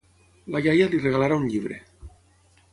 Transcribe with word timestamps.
La 0.55 0.61
iaia 0.67 0.87
li 0.95 1.03
regalarà 1.05 1.39
un 1.43 1.47
llibre. 1.53 1.81